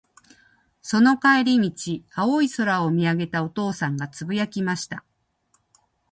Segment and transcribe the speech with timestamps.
[0.81, 5.05] その帰り道、青い空を見上げたお父さんが、つぶやきました。